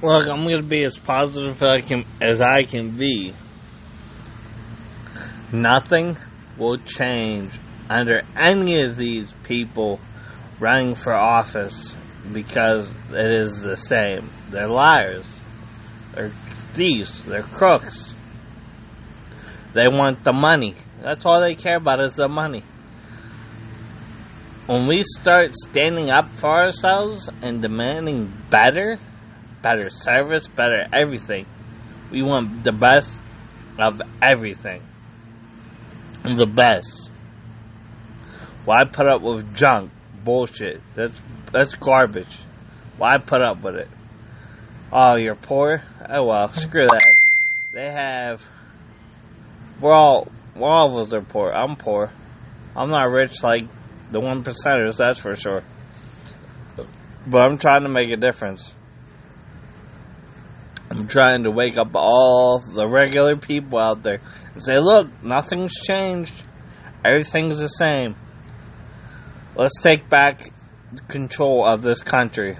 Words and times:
Look, 0.00 0.28
I'm 0.28 0.44
gonna 0.44 0.62
be 0.62 0.84
as 0.84 0.96
positive 0.96 1.60
as 1.60 1.68
I 1.68 1.80
can, 1.80 2.04
as 2.20 2.40
I 2.40 2.62
can 2.62 2.96
be. 2.96 3.34
Nothing 5.52 6.16
will 6.56 6.78
change 6.78 7.58
under 7.90 8.22
any 8.36 8.80
of 8.84 8.96
these 8.96 9.34
people 9.42 9.98
running 10.60 10.94
for 10.94 11.14
office 11.14 11.96
because 12.32 12.92
it 13.10 13.26
is 13.26 13.60
the 13.60 13.76
same. 13.76 14.30
They're 14.50 14.68
liars. 14.68 15.40
They're 16.14 16.30
thieves. 16.74 17.24
They're 17.24 17.42
crooks. 17.42 18.14
They 19.72 19.88
want 19.88 20.22
the 20.22 20.32
money. 20.32 20.74
That's 21.02 21.26
all 21.26 21.40
they 21.40 21.56
care 21.56 21.76
about 21.76 22.00
is 22.00 22.14
the 22.14 22.28
money. 22.28 22.62
When 24.66 24.86
we 24.86 25.02
start 25.02 25.54
standing 25.54 26.08
up 26.08 26.30
for 26.34 26.50
ourselves 26.50 27.28
and 27.42 27.62
demanding 27.62 28.32
better, 28.50 28.98
better 29.62 29.90
service, 29.90 30.46
better 30.46 30.86
everything, 30.92 31.46
we 32.10 32.22
want 32.22 32.64
the 32.64 32.72
best 32.72 33.16
of 33.78 34.00
everything. 34.22 34.82
The 36.24 36.46
best. 36.46 37.10
Why 38.64 38.84
put 38.84 39.06
up 39.06 39.22
with 39.22 39.54
junk? 39.54 39.92
Bullshit. 40.24 40.80
That's 40.94 41.14
that's 41.52 41.74
garbage. 41.74 42.38
Why 42.96 43.18
put 43.18 43.40
up 43.40 43.62
with 43.62 43.76
it? 43.76 43.88
Oh, 44.92 45.16
you're 45.16 45.36
poor? 45.36 45.82
Oh 46.08 46.26
well, 46.26 46.52
screw 46.52 46.86
that. 46.86 47.14
They 47.72 47.90
have 47.90 48.46
we're 49.80 49.92
all 49.92 50.28
we're 50.56 50.68
all 50.68 50.90
of 50.90 51.06
us 51.06 51.14
are 51.14 51.22
poor. 51.22 51.52
I'm 51.52 51.76
poor. 51.76 52.10
I'm 52.74 52.90
not 52.90 53.10
rich 53.10 53.42
like 53.42 53.62
the 54.10 54.20
one 54.20 54.42
percenters, 54.42 54.96
that's 54.96 55.20
for 55.20 55.36
sure. 55.36 55.62
But 57.26 57.44
I'm 57.44 57.58
trying 57.58 57.82
to 57.82 57.88
make 57.88 58.10
a 58.10 58.16
difference. 58.16 58.74
I'm 60.98 61.06
trying 61.06 61.44
to 61.44 61.52
wake 61.52 61.78
up 61.78 61.94
all 61.94 62.58
the 62.58 62.88
regular 62.88 63.36
people 63.36 63.78
out 63.78 64.02
there 64.02 64.20
and 64.52 64.60
say, 64.60 64.80
look, 64.80 65.06
nothing's 65.22 65.72
changed. 65.74 66.34
Everything's 67.04 67.60
the 67.60 67.68
same. 67.68 68.16
Let's 69.54 69.80
take 69.80 70.08
back 70.08 70.50
control 71.06 71.64
of 71.64 71.82
this 71.82 72.02
country. 72.02 72.56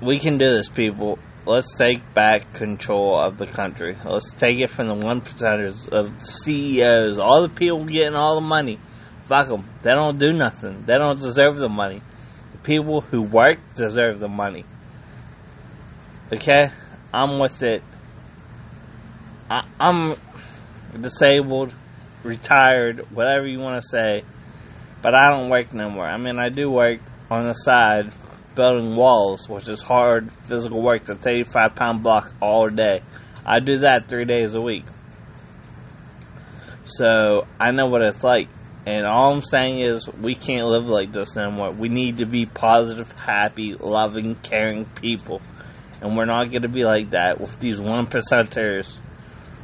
We 0.00 0.18
can 0.18 0.38
do 0.38 0.48
this, 0.48 0.70
people. 0.70 1.18
Let's 1.44 1.76
take 1.76 2.14
back 2.14 2.54
control 2.54 3.20
of 3.20 3.36
the 3.36 3.46
country. 3.46 3.96
Let's 4.02 4.32
take 4.32 4.60
it 4.60 4.70
from 4.70 4.88
the 4.88 4.94
one 4.94 5.20
percenters 5.20 5.86
of 5.90 6.22
CEOs, 6.22 7.18
all 7.18 7.42
the 7.42 7.50
people 7.50 7.84
getting 7.84 8.14
all 8.14 8.36
the 8.36 8.46
money. 8.46 8.78
Fuck 9.24 9.48
them. 9.48 9.68
They 9.82 9.90
don't 9.90 10.18
do 10.18 10.32
nothing. 10.32 10.84
They 10.86 10.94
don't 10.94 11.20
deserve 11.20 11.56
the 11.56 11.68
money. 11.68 12.00
The 12.68 12.76
people 12.76 13.00
who 13.00 13.22
work 13.22 13.56
deserve 13.76 14.20
the 14.20 14.28
money. 14.28 14.66
Okay? 16.30 16.66
I'm 17.14 17.38
with 17.38 17.62
it. 17.62 17.82
I, 19.48 19.66
I'm 19.80 20.14
disabled, 21.00 21.72
retired, 22.22 23.10
whatever 23.10 23.46
you 23.46 23.58
want 23.58 23.80
to 23.82 23.88
say, 23.88 24.22
but 25.00 25.14
I 25.14 25.30
don't 25.30 25.48
work 25.48 25.72
no 25.72 25.88
more. 25.88 26.04
I 26.04 26.18
mean, 26.18 26.38
I 26.38 26.50
do 26.50 26.70
work 26.70 27.00
on 27.30 27.46
the 27.46 27.54
side 27.54 28.12
building 28.54 28.94
walls, 28.94 29.48
which 29.48 29.66
is 29.66 29.80
hard 29.80 30.30
physical 30.30 30.82
work. 30.82 31.04
That's 31.04 31.26
85 31.26 31.74
pound 31.74 32.02
block 32.02 32.34
all 32.42 32.68
day. 32.68 33.00
I 33.46 33.60
do 33.60 33.78
that 33.78 34.10
three 34.10 34.26
days 34.26 34.54
a 34.54 34.60
week. 34.60 34.84
So 36.84 37.46
I 37.58 37.70
know 37.70 37.86
what 37.86 38.02
it's 38.02 38.22
like. 38.22 38.50
And 38.88 39.06
all 39.06 39.34
I'm 39.34 39.42
saying 39.42 39.80
is 39.80 40.08
we 40.08 40.34
can't 40.34 40.64
live 40.64 40.88
like 40.88 41.12
this 41.12 41.36
anymore. 41.36 41.72
We 41.72 41.90
need 41.90 42.18
to 42.18 42.26
be 42.26 42.46
positive, 42.46 43.12
happy, 43.20 43.74
loving, 43.74 44.34
caring 44.36 44.86
people. 44.86 45.42
And 46.00 46.16
we're 46.16 46.24
not 46.24 46.48
going 46.50 46.62
to 46.62 46.70
be 46.70 46.84
like 46.84 47.10
that 47.10 47.38
with 47.38 47.60
these 47.60 47.78
one 47.78 48.06
percenters 48.06 48.96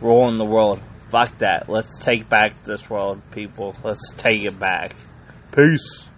ruling 0.00 0.38
the 0.38 0.44
world. 0.44 0.80
Fuck 1.08 1.36
that. 1.38 1.68
Let's 1.68 1.98
take 1.98 2.28
back 2.28 2.62
this 2.62 2.88
world, 2.88 3.20
people. 3.32 3.74
Let's 3.82 4.12
take 4.12 4.44
it 4.44 4.56
back. 4.56 4.94
Peace. 5.50 6.08